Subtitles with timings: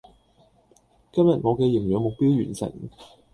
[1.11, 2.73] 今日我嘅營餋目標完成